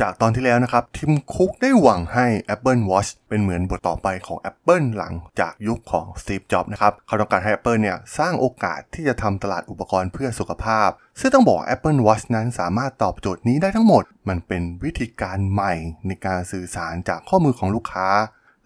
[0.00, 10.88] จากตอนที่แล้วนะครับ ทิมคุกได้หวังให้ Apple Watch เป็นเหมือนบทต่อไปของ Apple หลังจากยุคของ Steve Jobs นะครับ เขาต้องการให้ Apple เนี่ย สร้างโอกาสที่จะทำตลาดอุปกรณ์เพื่อสุขภาพ
[11.20, 15.72] ซึ่งต้องบอก Apple Watch นั้นสามารถตอบโจทย์นี้ได้ทั้งหมด มันเป็นวิธีการใหม่
[16.06, 18.08] ในการสื่อสารจากข้อมือของลูกค้า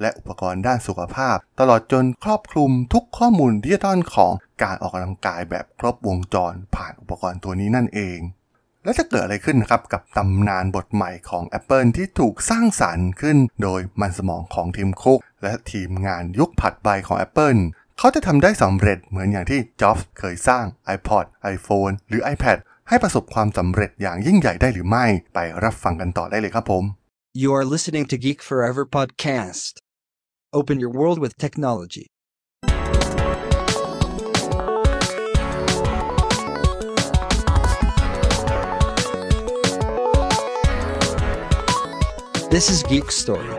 [0.01, 4.33] และอุปกรณ์ด้านสุขภาพ ตลอดจนครอบคลุมทุกข้อมูลดิจิตอลของ
[4.63, 8.19] การออกกำลังกายแบบครบวงจรผ่านอุปกรณ์ตัวนี้นั่นเอง
[8.85, 17.61] แล้วจะเกิดอะไรขึ้นครับกับตำนานบทใหม่ของ Apple ที่ถูกสร้างสารรค์ขึ้นโดยมันสมองของทีมคุก และทีมงานยุคผัดใบของ Apple
[17.99, 20.65] เขาจะทำได้สำเร็จเหมือนอย่างที่จ็อบส์เคยสร้าง
[20.97, 21.25] iPod
[21.55, 26.85] iPhone หรือ iPad ให้ประสบความสำเร็จอย่างยิ่งใหญ่ได้หรือไม่ ไปรับฟังกันต่อได้เลยครับผม
[27.43, 29.73] You are listening to Geek Forever podcast.
[30.59, 32.07] Open your world with technology.
[42.55, 43.53] This is Geek Story.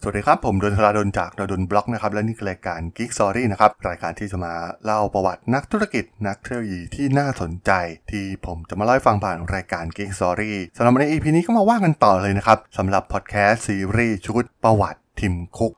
[0.00, 7.70] สวัสดีครับ ผมดนทราดนจากดนบล็อกนะครับ และนี่คือรายการ Geek Story นะครับ รายการที่จะมาเล่าประวัตินักธุรกิจนักเทคโนโลยีที่น่าสนใจ
[8.10, 15.74] ที่ผมจะมาเล่าให้ฟังผ่านรายการ Geek Story สำหรับใน EP นี้ก็มาว่ากันต่อเลยนะครับสำหรับพอดแคสต์ซีรีส์ชุดประวัติทิมคุก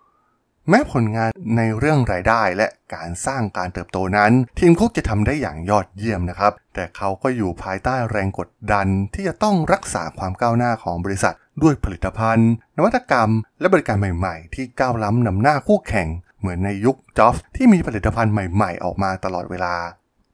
[0.69, 16.09] แม้ผลงานในเรื่องรายได้และการสร้างการเติบโตนั้น ทีมคุกจะทำได้อย่างยอดเยี่ยมนะครับ แต่เขาก็อยู่ภายใต้แรงกดดันที่จะต้องรักษาความก้าวหน้าของบริษัท ด้วยผลิตภัณฑ์ นวัตกรรม และบริการใหม่ๆ ที่ก้าวล้ำนำหน้าคู่แข่ง
[16.39, 19.75] เหมือนในยุคจ็อบที่มีผลิตภัณฑ์ใหม่ๆ ออกมาตลอดเวลา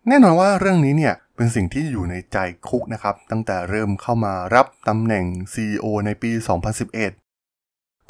[0.08, 6.30] แน่นอนว่าเรื่องนี้เนี่ยเป็นสิ่งที่อยู่ในใจคุกนะครับตั้งแต่เริ่มเข้ามารับตำแหน่ง CEO ในปี
[6.78, 7.21] 2011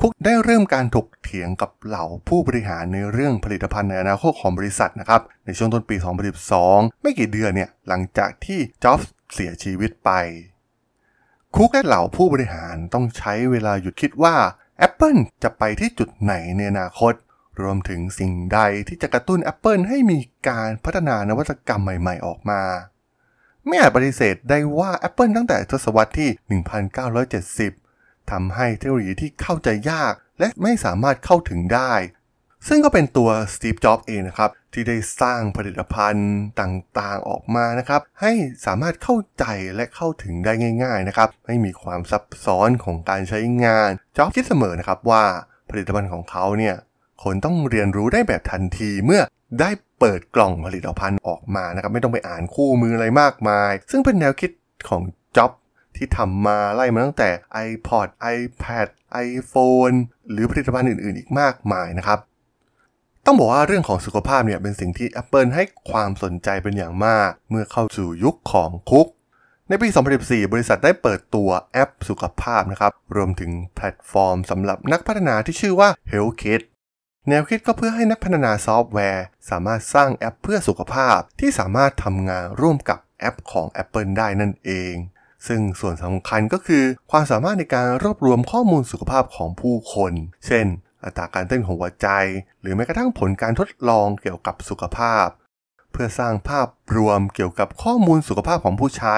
[0.05, 5.97] คุกได้เริ่มการถกเถียงกับเหล่าผู้บริหารในเรื่องผลิตภัณฑ์ในอนาคตของบริษัทนะครับ ในช่วงต้นปี
[6.49, 10.11] 2012 ไม่กี่เดือนเนี่ยหลังจากที่จ็อบส์เสียชีวิตไป
[11.55, 14.37] คุกและเหล่าผู้บริหารต้องใช้เวลาหยุดคิดว่า
[14.87, 17.15] Apple จะไปที่จุดไหนในอนาคต
[17.61, 22.63] รวมถึงสิ่งใดที่จะกระตุ้น Apple ให้มีการพัฒนานวัตกรรมใหม่ๆออกมา
[23.67, 26.31] ไม่อาจปฏิเสธได้ว่า Apple ตั้งแต่ทศวรรษที่
[26.63, 27.82] 1970
[28.31, 31.93] ทำให้เทคโนโลยีที่เข้าใจยาก และไม่สามารถเข้าถึงได้
[32.69, 38.33] ซึ่งก็เป็นตัวสตีฟจ็อบส์เองนะครับ ที่ได้สร้างผลิตภัณฑ์ต่างๆออกมานะครับ ให้
[38.67, 39.45] สามารถเข้าใจ
[39.75, 40.53] และเข้าถึงได้
[40.83, 45.25] ง่าย ๆนะครับ ไม่มีความซับซ้อนของการใช้งานจ็อบคิดเสมอนะครับว่า
[45.71, 46.77] ผลิตภัณฑ์ของเขาเนี่ย
[47.23, 49.23] คนต้องเรียนรู้ได้แบบทันทีเมื่อ
[49.61, 54.51] ได้เปิดกล่องผลิตภัณฑ์ออกมานะครับ ไม่ต้องไปอ่านคู่มืออะไรมากมาย ซึ่งเป็นแนวคิด
[54.89, 55.03] ของ
[55.37, 55.53] จ็อบ
[55.97, 57.31] ที่ทำมาไล่มาตั้งแต่
[57.69, 58.87] iPod iPad
[59.29, 59.97] iPhone
[60.31, 62.19] หรือผลิตภัณฑ์อื่นๆ อีกมากมายนะครับ
[63.27, 69.07] ต้องบอกว่าเรื่องของสุขภาพเนี่ยเป็นสิ่งที่ Apple ให้ความสนใจเป็นอย่างมาก เมื่อเข้าสู่ยุคของคุก
[69.69, 69.89] ในปี
[70.21, 76.63] 2014 บริษัทได้เปิดตัวแอปสุขภาพนะครับ รวมถึงแพลตฟอร์มสำหรับนักพัฒนาที่ชื่อว่า HealthKit
[77.29, 84.95] แนวคิดก็เพื่อให้นักพัฒนาซอฟต์แวร์ สามารถสร้างแอปเพื่อสุขภาพที่สามารถทำงานร่วมกับแอปของ Apple ได้นั่นเอง
[85.47, 90.13] ซึ่งส่วนสำคัญก็คือความสามารถในการรวบรวมข้อมูลสุขภาพของผู้คน
[90.47, 90.67] เช่น
[91.05, 92.09] อัตราการเต้นของหัวใจ
[92.61, 95.27] หรือแม้กระทั่งผลการทดลองเกี่ยวกับสุขภาพ
[95.93, 99.17] เพื่อสร้างภาพรวมเกี่ยวกับข้อมูลสุขภาพของผู้ใช้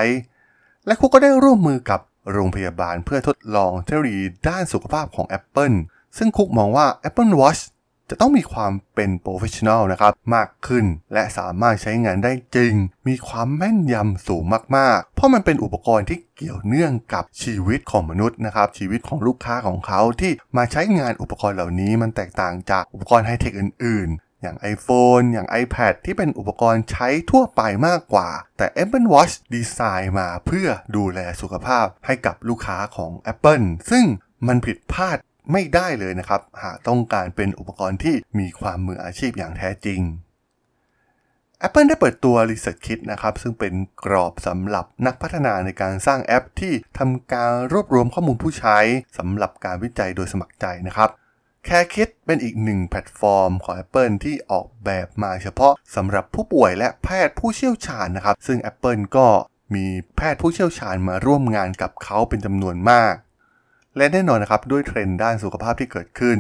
[0.87, 2.01] และคุกก็ได้ร่วมมือกับ
[2.33, 5.77] โรงพยาบาลเพื่อทดลองเทคโนโลยีด้านสุขภาพของ Apple
[6.17, 7.63] ซึ่งคุกมองว่า Apple Watch
[8.11, 12.75] จะต้องมีความเป็น professional นะครับมากขึ้น และสามารถใช้งานได้จริง
[13.09, 14.45] มีความแม่นยำสูง
[14.77, 34.05] มากๆ เพราะมันเป็นอุปกรณ์ที่เกี่ยวเนื่องกับชีวิตของมนุษย์นะครับ ชีวิตของลูกค้าของเขาที่มาใช้งานอุปกรณ์เหล่านี้มันแตกต่างจากอุปกรณ์ไฮเทคอื่นๆอย่าง iPhone อย่าง iPad ที่เป็นอุปกรณ์ใช้ทั่วไปมากกว่า แต่ Apple Watch ดีไซน์มาเพื่อดูแลสุขภาพให้กับลูกค้าของ Apple ซึ่ง
[34.47, 35.19] มันผิดพลาด
[35.53, 40.01] ไม่ได้เลยนะครับ หากต้องการเป็นอุปกรณ์ที่มีความมืออาชีพอย่างแท้จริง
[41.67, 43.75] Apple ได้เปิดตัว Research Kit นะครับ ซึ่งเป็น
[44.05, 48.79] กรอบสำหรับนักพัฒนาในการสร้างแอปที่ทำการรวบรวมข้อมูลผู้ใช้
[49.19, 51.11] สำหรับการวิจัยโดยสมัครใจนะครับ
[51.67, 59.27] CareKit เป็นอีกหนึ่งแพลตฟอร์มของ Apple ที่ออกแบบมาเฉพาะสำหรับผู้ป่วยและแพทย์ผู้เชี่ยวชาญนะครับ ซึ่ง Apple ก็
[59.75, 59.85] มี
[60.17, 63.15] แพทย์ผู้เชี่ยวชาญมาร่วมงานกับเขาเป็นจำนวนมาก
[63.97, 66.39] และแน่นอนนะครับด้วยเทรนด์ด้านสุขภาพที่เกิดขึ้น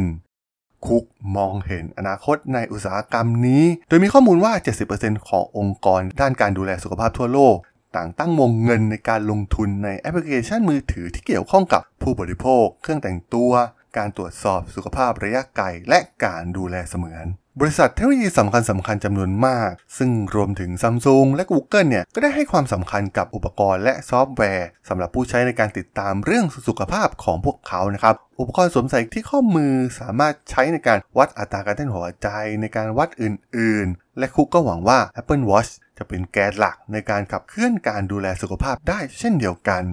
[0.86, 1.04] คุก
[1.36, 4.52] มองเห็นอนาคตในอุตสาหกรรมนี้ โดยมีข้อมูลว่า
[4.90, 7.56] 70%ขององค์กรด้านการดูแลสุขภาพทั่วโลก
[7.96, 13.52] ต่างตั้งวงเงินในการลงทุนในแอปพลิเคชันมือถือที่เกี่ยวข้องกับผู้บริโภค เครื่องแต่งตัว
[13.96, 17.26] การตรวจสอบสุขภาพระยะไกลและการดูแลเสมือน
[17.60, 32.28] บริษัทเทคโนโลยีสำคัญสำคัญจำนวนมาก ซึ่งรวมถึง Samsung และ Google เนี่ย ก็ได้ให้ความสำคัญกับอุปกรณ์และซอฟต์แวร์สำหรับผู้ใช้ในการติดตามเรื่องสุขภาพของพวกเขานะครับ อุปกรณ์สวมใส่ที่ข้อมือสามารถใช้ในการวัดอัตราการเต้นหัวใจ
[32.60, 39.84] ในการวัดอื่น ๆ และคุกก็หวังว่า Apple Watch จะเป็นแกนหลักในการขับเคลื่อนการดูแลสุขภาพได้เช่นเดียวกัน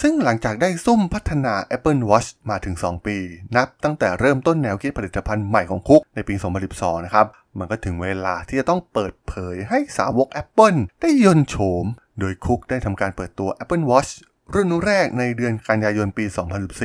[0.00, 3.16] ซึ่งหลังจากได้ซุ่มพัฒนา Apple Watch มาถึง 2 ปี
[3.56, 6.34] นับตั้งแต่เริ่มต้นแนวคิดผลิตภัณฑ์ใหม่ของคุกในปี
[6.70, 7.26] 2012 นะครับ
[7.58, 11.84] มันก็ถึงเวลาที่จะต้องเปิดเผยให้สาวก Apple ได้ยลโฉม
[12.20, 14.12] โดยคุกได้ทำการเปิดตัว Apple Watch
[14.54, 16.24] รุ่นแรกในเดือนกันยายนปี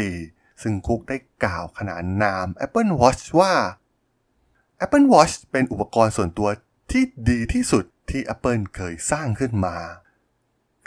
[0.02, 3.54] 2014 ซึ่งคุกได้กล่าวขนานนาม Apple Watch ว่า
[4.86, 6.50] Apple Watch เป็นอุปกรณ์ส่วนตัว
[6.92, 9.76] ที่ดีที่สุดที่ Apple เคยสร้างขึ้นมา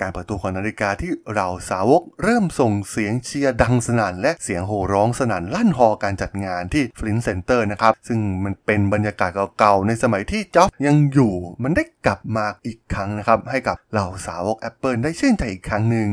[0.00, 16.08] การเปิดตัวของนาฬิกาที่เหล่าสาวกเริ่มส่งเสียงเชียร์ดังสนั่นและเสียงโห่ร้องสนั่นลั่นฮอลล์การจัดงานที่ Flint Center นะครับ ซึ่งมันเป็นบรรยากาศเก่าๆ ในสมัยที่จ็อบยังอยู่มันได้กลับมาอีกครั้งนะครับ ให้กับเหล่าสาวก Apple ได้ชื่นใจอีกครั้งหนึ่ง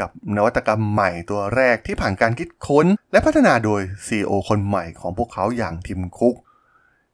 [0.00, 6.36] กับนวัตกรรมใหม่ตัวแรกที่ผ่านการคิดค้น และพัฒนาโดย CEO คนใหม่ของพวกเขาอย่างทิมคุก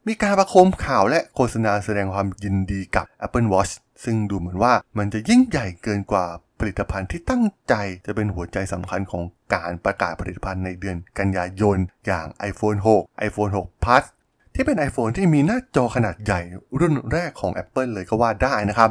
[0.07, 3.73] มีการประโคมข่าวและโฆษณาแสดงความยินดีกับ Apple Watch
[4.05, 6.27] ซึ่งดูเหมือนว่ามันจะยิ่งใหญ่เกินกว่า
[6.61, 7.75] ผลิตภัณฑ์ที่ตั้งใจ
[8.07, 9.23] จะเป็นหัวใจสำคัญของ
[9.55, 14.05] การประกาศผลิตภัณฑ์ในเดือนกันยายน อย่าง iPhone 6 iPhone 6 Plus
[14.55, 16.41] ที่เป็น iPhone ที่มีหน้าจอขนาดใหญ่
[16.81, 18.91] รุ่นแรกของ Apple เลยก็ว่าได้นะครับ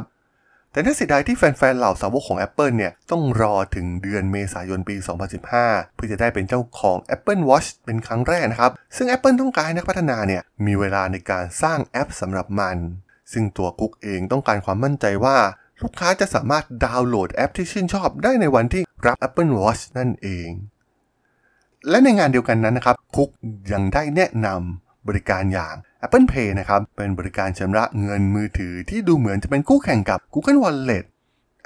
[0.74, 4.96] แต่น่าเสียดายที่แฟนๆ เหล่าสาวกของ Apple เนี่ย ต้องรอถึงเดือนเมษายนปี
[5.46, 12.76] 2015 เพื่อจะได้เป็นเจ้าของ Apple Watch เป็นครั้งแรกนะครับ ซึ่ง Apple ต้องการให้นักพัฒนาเนี่ยมีเวลาในการสร้างแอปสำหรับมัน
[13.34, 15.36] ซึ่งตัวกุ๊กเองต้องการความมั่นใจว่า
[15.82, 20.50] ลูกค้าจะสามารถดาวน์โหลดแอปที่ชื่นชอบได้ในวันที่รับ Apple Watch นั่นเอง
[21.88, 23.30] และในงานเดียวกันนั้นนะครับ คุก
[23.72, 31.04] ยังได้แนะนำบริการอย่าง Apple Pay นะครับ เป็นบริการชำระเงินมือถือที่ดูเหมือนจะเป็นคู่แข่งกับ Google Wallet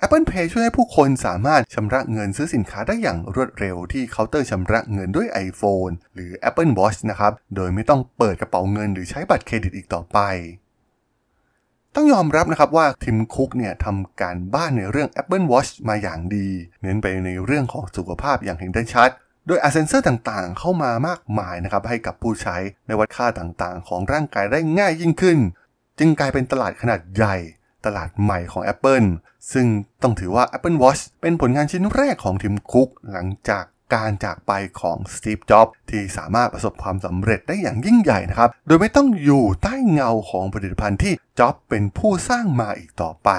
[0.05, 10.19] Apple Pay ช่วยให้ผู้คนสามารถชำระเงินซื้อสินค้าได้อย่างรวดเร็วที่เคาน์เตอร์ชำระเงินด้วย iPhone หรือ Apple Watch นะครับ โดยไม่ต้องเปิดกระเป๋าเงินหรือใช้บัตรเครดิตอีกต่อไป
[12.01, 16.49] ต้องยอมรับนะครับว่าทิมคุกเนี่ยทำการบ้านในเรื่อง Apple Watch มาอย่างดี
[16.83, 19.11] เน้นไปในเรื่องของสุขภาพอย่างเห็นได้ชัด
[19.47, 22.57] โดยอาเซนเซอร์ต่างๆ เข้ามามากมายนะครับให้กับผู้ใช้
[22.87, 25.39] ในวัดค่าต่างๆ ของร่างกายได้ง่ายยิ่งขึ้น
[25.99, 27.37] จึงกลายเป็นตลาดขนาดใหญ่
[27.87, 29.07] ตลาดใหม่ของ Apple
[29.53, 29.67] ซึ่ง
[30.03, 43.31] ต้องถือว่า Apple Watch เป็นผลงานชิ้นแรกของทิมคุกหลังจาก การจากไปของสตีฟ จ็อบที่สามารถประสบความสำเร็จได้อย่างยิ่งใหญ่นะครับ โดยไม่ต้องอยู่ใต้เงาของผลิตภัณฑ์ที่จ็อบเป็นผู้สร้างมาอีกต่อไป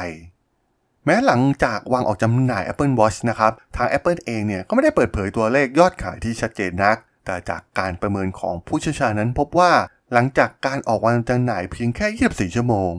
[1.05, 9.71] แม้หลังจากวางออกจำหน่าย Apple Watch นะครับ ทาง Apple เองเนี่ยก็ไม่ได้เปิดเผยตัวเลขยอดขายที่ชัดเจนนัก แต่จากการประเมินของผู้เชี่ยวชาญนั้นพบว่า
[10.13, 12.91] หลังจากการออกวางจำหน่ายเพียงแค่ 24 ชั่วโมง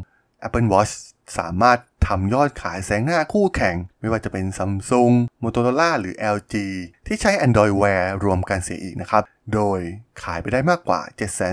[0.47, 0.93] Apple Watch
[1.39, 1.79] สามารถ
[2.15, 6.55] ทำยอดขายแสงหน้าคู่แข่ง ไม่ว่าจะเป็น Samsung Motorola หรือ LG
[7.07, 9.23] ที่ใช้ Android Wear รวมกันเสียอีกนะครับ
[9.55, 9.81] โดย
[10.23, 11.01] ขายไปได้มากกว่า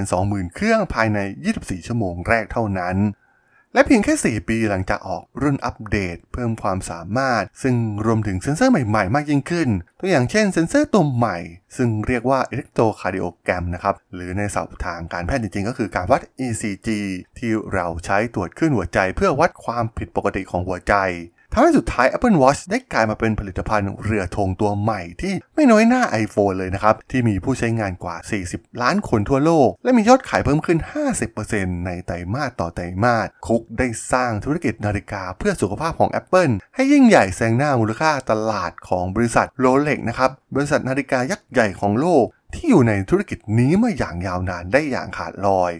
[0.02, 1.20] 720,000 เครื่องภายใน
[1.54, 2.96] 24 ชั่วโมงแรกเท่านั้น
[3.74, 7.76] และเพียงแค่ 4 ปีหลังจากออกรุ่นอัปเดต เพิ่มความสามารถ ซึ่ง
[8.06, 9.70] รวมถึงเซ็นเซอร์ใหม่ๆ มากยิ่งขึ้น
[10.00, 11.38] ตัวอย่างเช่นเซ็นเซอร์ตัวใหม่
[11.78, 16.88] ซึ่งเรียกว่า electrocardiogram นะครับ หรือในศัพท์ทางการแพทย์จริงๆ ก็คือการวัด ECG
[17.38, 20.96] ที่เราใช้ตรวจคลื่นหัวใจ เพื่อวัดความผิดปกติของหัวใจ
[21.54, 28.16] ทำให้สุดท้าย Apple Watch ได้กลายมาเป็นผลิตภัณฑ์เรือธงตัวใหม่ที่ไม่น้อยหน้า iPhone เลยนะครับ ที่มีผู้ใช้งานกว่า
[28.48, 30.80] 40 ล้านคนทั่วโลก และมียอดขายเพิ่มขึ้น
[31.32, 45.72] 50%ในไตรมาสต่อไตรมาสคุกได้สร้างธุรกิจนาฬิกาเพื่อสุขภาพของ Apple ให้ยิ่งใหญ่แซงหน้ามูลค่าตลาดของบริษัทโรเล็กนะครับบริษัทนาฬิกายักษ์ใหญ่ของโลก ที่อยู่ในธุรกิจนี้มาอย่างยาวนานได้อย่างขาดลอย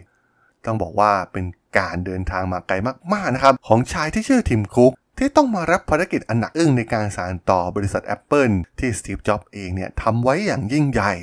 [0.66, 1.46] ต้องบอกว่าเป็น
[1.78, 2.76] การเดินทางมาไกล
[3.14, 11.14] มากๆนะครับของชายที่ชื่อทิมคุก ที่ต้องมารับภารกิจอันหนักอึ้งในการสานต่อบริษัท Apple ที่สตีฟ จ็อบส์เองเนี่ยทำไว้อย่างยิ่งใหญ่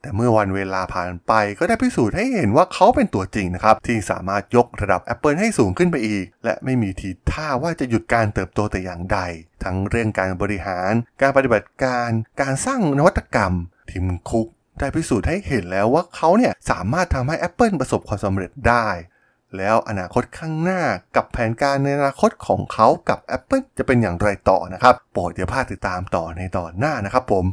[0.00, 9.18] แต่เมื่อวันเวลาผ่านไปก็ได้พิสูจน์ให้เห็นว่าเขาเป็นตัวจริงนะครับ ที่สามารถยกระดับ Apple ให้สูงขึ้นไปอีก และไม่มีทีท่าว่าจะหยุดการเติบโตแต่อย่างใด
[9.64, 13.54] ทั้งเรื่องการบริหาร การปฏิบัติการ การสร้างนวัตกรรม
[13.90, 14.46] ทิมคุก
[14.78, 18.88] ได้พิสูจน์ให้เห็นแล้วว่าเขาเนี่ยสามารถทำให้ Apple ประสบความสำเร็จได้
[19.56, 20.82] แล้วอนาคตข้างหน้า
[21.16, 27.44] กับแผนการในอนาคตของเขากับ Apple จะเป็นอย่างไรต่อนะครับ โปรดอย่าพลาดติดตามต่อในตอนหน้านะครับผม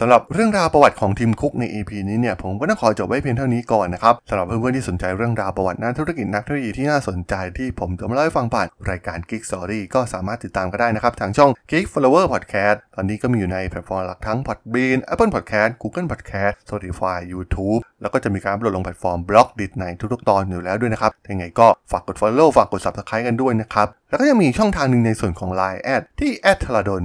[0.00, 16.08] สำหรับเรื่องราวประวัติของทิมคุกใน EP นี้เนี่ยผมก็ต้องขอจบไว้เพียงเท่านี้ก่อนนะครับสำหรับเพื่อนๆที่สนใจเรื่องราวประวัตินักธุรกิจนักเทคโนโลยีที่น่าสนใจที่ผมจะมาเล่าให้ฟังผ่านรายการ Geek Story ก็สามารถติดตามก็ได้นะครับ ทางช่อง Geek Forever Podcast ตอนนี้ก็มีอยู่ในแพลตฟอร์มหลักทั้ง Podbean Apple Podcast Google
[16.10, 26.30] Podcast Spotify YouTube แล้วก็จะมีการอัปโหลดลงแพลตฟอร์ม Blockdit ในทุกๆตอนอยู่แล้วด้วยนะครับยังไงก็ฝากกด Follow ฝากกด Subscribe กันด้วยนะครับแล้วก็ยังมีช่องทางหนึ่งในส่วนของ Line add ที่
[26.62, 27.04] t h a r a d o n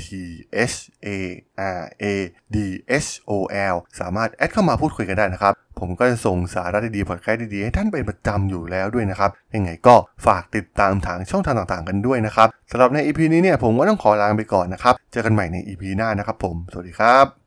[0.00, 0.04] t
[0.70, 0.74] h
[1.06, 1.08] a
[1.78, 2.04] r a
[2.54, 2.56] d
[3.04, 3.32] h o
[3.74, 9.94] l สามารถแอดเข้ามาพูดคุยกันได้นะครับ ผมก็จะส่งสาระดีๆพอดแคสต์ดีๆ ให้ท่านเป็นประจำอยู่แล้วด้วยนะครับ ยังไงก็
[10.26, 17.41] ฝากติดตามทางช่องทางต่างๆกันด้วยนะครับสำหรับใน EP นี้เนี่ยผมก็ต้องขอลาไปก่อนนะครับ เจอกันใหม่ใน EP หน้านะครับผม สวัสดีครับ